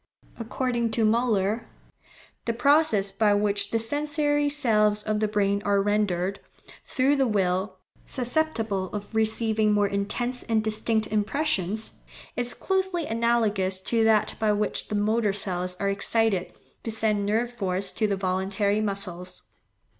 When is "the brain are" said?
5.19-5.79